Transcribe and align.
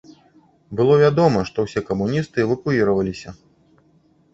Было 0.79 0.93
вядома, 1.03 1.39
што 1.51 1.57
ўсе 1.67 1.85
камуністы 1.93 2.37
эвакуіраваліся. 2.49 3.41